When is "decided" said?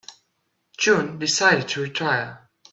1.19-1.67